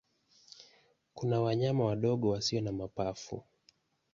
[1.13, 3.43] Kuna wanyama wadogo wasio na mapafu.